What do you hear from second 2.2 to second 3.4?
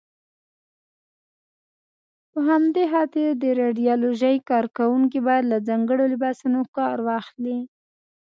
په همدې خاطر